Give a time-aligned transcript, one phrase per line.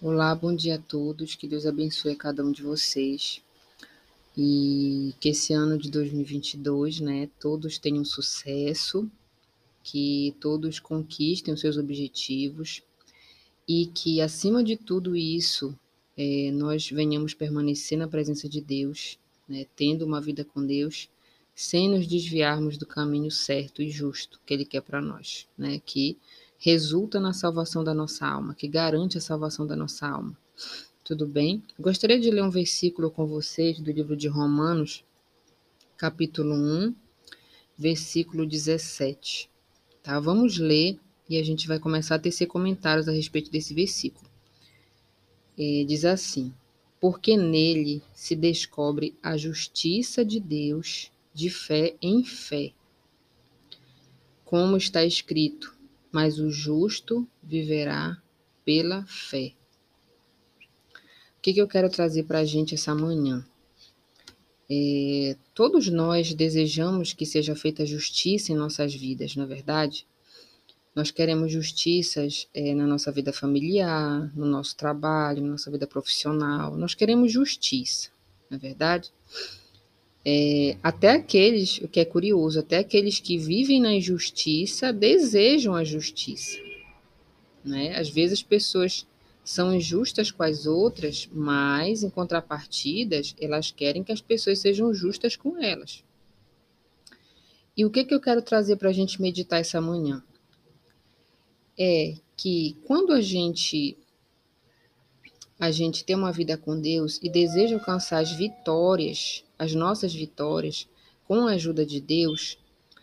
[0.00, 1.34] Olá, bom dia a todos.
[1.34, 3.42] Que Deus abençoe cada um de vocês.
[4.36, 9.10] E que esse ano de 2022, né, todos tenham sucesso,
[9.82, 12.80] que todos conquistem os seus objetivos
[13.66, 15.76] e que, acima de tudo isso,
[16.16, 19.18] é, nós venhamos permanecer na presença de Deus,
[19.48, 21.08] né, tendo uma vida com Deus,
[21.56, 26.16] sem nos desviarmos do caminho certo e justo que Ele quer para nós, né, que
[26.58, 30.36] resulta na salvação da nossa alma, que garante a salvação da nossa alma.
[31.04, 31.62] Tudo bem?
[31.78, 35.04] Gostaria de ler um versículo com vocês do livro de Romanos,
[35.96, 36.94] capítulo 1,
[37.78, 39.48] versículo 17.
[40.02, 40.18] Tá?
[40.18, 40.98] Vamos ler
[41.28, 44.28] e a gente vai começar a tecer comentários a respeito desse versículo.
[45.56, 46.52] É, diz assim:
[47.00, 52.72] Porque nele se descobre a justiça de Deus de fé em fé.
[54.44, 55.77] Como está escrito:
[56.12, 58.20] mas o justo viverá
[58.64, 59.52] pela fé.
[61.36, 63.46] O que, que eu quero trazer para a gente essa manhã?
[64.70, 70.06] É, todos nós desejamos que seja feita justiça em nossas vidas, não é verdade?
[70.94, 76.76] Nós queremos justiças é, na nossa vida familiar, no nosso trabalho, na nossa vida profissional.
[76.76, 78.10] Nós queremos justiça,
[78.50, 79.12] não é verdade?
[80.24, 85.84] É, até aqueles, o que é curioso, até aqueles que vivem na injustiça desejam a
[85.84, 86.58] justiça.
[87.64, 87.96] Né?
[87.96, 89.06] Às vezes as pessoas
[89.44, 95.36] são injustas com as outras, mas em contrapartidas elas querem que as pessoas sejam justas
[95.36, 96.04] com elas.
[97.74, 100.22] E o que, que eu quero trazer para a gente meditar essa manhã?
[101.78, 103.96] É que quando a gente
[105.58, 110.88] a gente tem uma vida com Deus e deseja alcançar as vitórias as nossas vitórias
[111.26, 112.56] com a ajuda de Deus,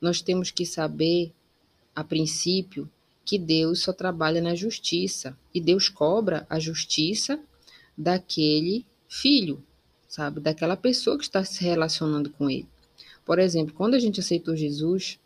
[0.00, 1.30] nós temos que saber,
[1.94, 2.90] a princípio,
[3.24, 7.38] que Deus só trabalha na justiça e Deus cobra a justiça
[7.96, 9.62] daquele filho,
[10.08, 12.66] sabe, daquela pessoa que está se relacionando com ele.
[13.24, 15.18] Por exemplo, quando a gente aceitou Jesus,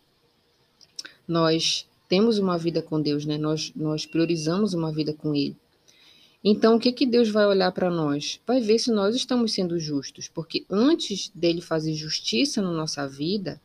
[1.25, 3.37] nós temos uma vida com Deus, né?
[3.37, 5.55] Nós, nós priorizamos uma vida com Ele.
[6.43, 8.41] Então, o que, que Deus vai olhar para nós?
[8.45, 13.61] Vai ver se nós estamos sendo justos, porque antes dele fazer justiça na nossa vida,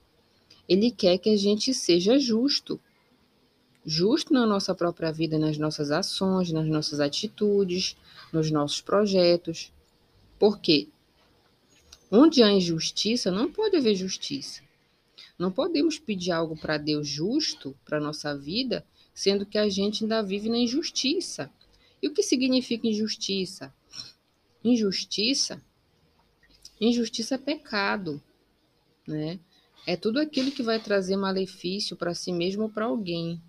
[0.68, 2.78] ele quer que a gente seja justo.
[3.84, 7.96] Justo na nossa própria vida, nas nossas ações, nas nossas atitudes,
[8.32, 9.72] nos nossos projetos.
[10.38, 10.86] Por quê?
[12.10, 14.62] Onde há injustiça, não pode haver justiça.
[15.36, 20.22] Não podemos pedir algo para Deus justo para nossa vida, sendo que a gente ainda
[20.22, 21.50] vive na injustiça.
[22.02, 23.74] E o que significa injustiça?
[24.62, 25.62] Injustiça,
[26.80, 28.22] injustiça é pecado,
[29.06, 29.38] né?
[29.86, 33.40] É tudo aquilo que vai trazer malefício para si mesmo ou para alguém.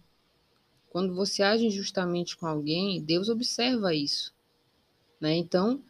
[0.90, 4.34] Quando você age injustamente com alguém, Deus observa isso,
[5.20, 5.36] né?
[5.36, 5.84] Então,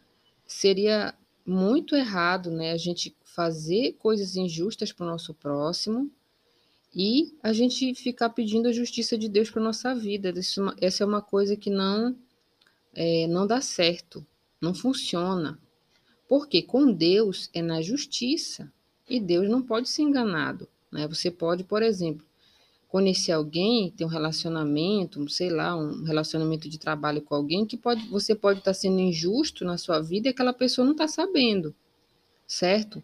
[0.46, 1.14] seria
[1.46, 6.10] muito errado, né, a gente fazer coisas injustas para o nosso próximo
[6.94, 10.32] e a gente ficar pedindo a justiça de Deus para nossa vida.
[10.80, 12.16] Essa é uma coisa que não
[12.94, 14.24] é, não dá certo,
[14.60, 15.58] não funciona.
[16.28, 18.72] Porque com Deus é na justiça
[19.08, 20.68] e Deus não pode ser enganado.
[20.90, 21.06] Né?
[21.08, 22.24] Você pode, por exemplo,
[22.88, 28.06] conhecer alguém, ter um relacionamento, sei lá, um relacionamento de trabalho com alguém que pode,
[28.08, 31.74] você pode estar sendo injusto na sua vida e aquela pessoa não está sabendo,
[32.46, 33.02] certo?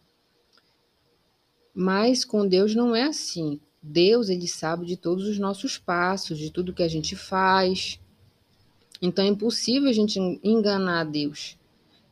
[1.72, 3.60] Mas com Deus não é assim.
[3.80, 8.00] Deus, ele sabe de todos os nossos passos, de tudo que a gente faz,
[9.00, 11.58] então é impossível a gente enganar Deus.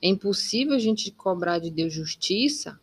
[0.02, 2.78] É impossível a gente cobrar de Deus justiça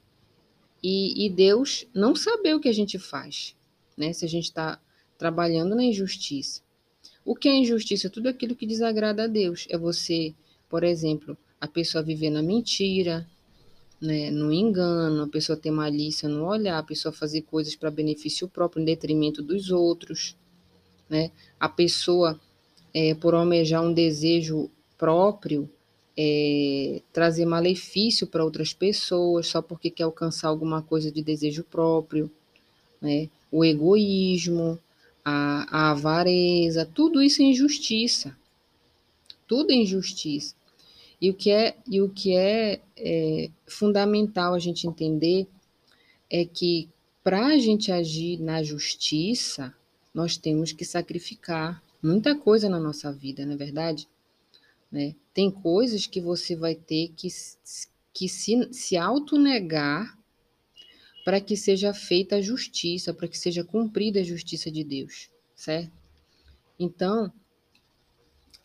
[0.81, 3.55] e, e Deus não saber o que a gente faz,
[3.95, 4.11] né?
[4.13, 4.79] Se a gente está
[5.17, 6.61] trabalhando na injustiça.
[7.23, 8.09] O que é injustiça?
[8.09, 9.67] Tudo aquilo que desagrada a Deus.
[9.69, 10.33] É você,
[10.67, 13.27] por exemplo, a pessoa viver na mentira,
[14.01, 18.47] né, no engano, a pessoa ter malícia no olhar, a pessoa fazer coisas para benefício
[18.47, 20.35] próprio, em detrimento dos outros,
[21.07, 21.29] né?
[21.59, 22.39] A pessoa
[22.93, 25.69] é, por almejar um desejo próprio,
[26.17, 32.29] é, trazer malefício para outras pessoas só porque quer alcançar alguma coisa de desejo próprio,
[33.01, 33.29] né?
[33.51, 34.79] O egoísmo,
[35.25, 38.35] a, a avareza, tudo isso é injustiça.
[39.47, 40.55] Tudo é injustiça.
[41.19, 45.47] E o que é, e o que é, é fundamental a gente entender
[46.29, 46.89] é que
[47.23, 49.73] para a gente agir na justiça,
[50.13, 54.07] nós temos que sacrificar muita coisa na nossa vida, não é verdade?
[54.91, 55.15] Né?
[55.33, 57.27] Tem coisas que você vai ter que,
[58.13, 60.17] que se, se autonegar
[61.23, 65.91] para que seja feita a justiça, para que seja cumprida a justiça de Deus, certo?
[66.79, 67.31] Então,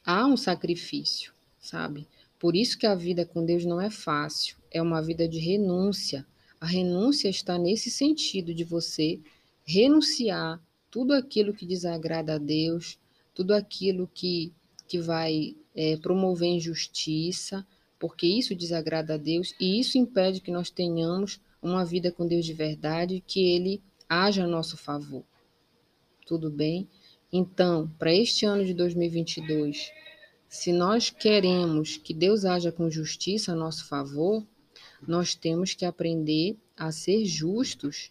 [0.04, 2.08] há um sacrifício, sabe?
[2.38, 6.26] Por isso que a vida com Deus não é fácil, é uma vida de renúncia.
[6.60, 9.20] A renúncia está nesse sentido de você
[9.64, 12.98] renunciar tudo aquilo que desagrada a Deus,
[13.36, 14.50] tudo aquilo que,
[14.88, 17.64] que vai é, promover injustiça,
[17.98, 22.46] porque isso desagrada a Deus e isso impede que nós tenhamos uma vida com Deus
[22.46, 25.22] de verdade, que Ele haja a nosso favor.
[26.26, 26.88] Tudo bem?
[27.30, 29.92] Então, para este ano de 2022,
[30.48, 34.46] se nós queremos que Deus haja com justiça a nosso favor,
[35.06, 38.10] nós temos que aprender a ser justos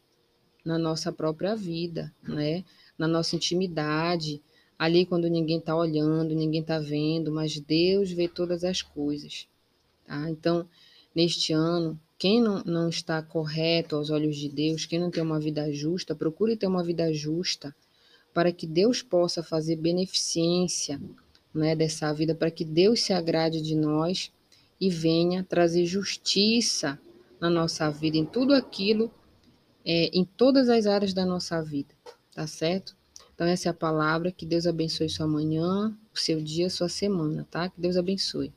[0.63, 2.63] na nossa própria vida, né?
[2.97, 4.41] na nossa intimidade,
[4.77, 9.47] ali quando ninguém está olhando, ninguém está vendo, mas Deus vê todas as coisas.
[10.05, 10.29] Tá?
[10.29, 10.67] Então,
[11.13, 15.39] neste ano, quem não, não está correto aos olhos de Deus, quem não tem uma
[15.39, 17.75] vida justa, procure ter uma vida justa
[18.33, 21.01] para que Deus possa fazer beneficência
[21.53, 24.31] né, dessa vida, para que Deus se agrade de nós
[24.79, 26.99] e venha trazer justiça
[27.39, 29.09] na nossa vida, em tudo aquilo,
[29.85, 31.93] é, em todas as áreas da nossa vida,
[32.33, 32.95] tá certo?
[33.35, 34.31] Então, essa é a palavra.
[34.31, 37.69] Que Deus abençoe sua manhã, o seu dia, sua semana, tá?
[37.69, 38.51] Que Deus abençoe.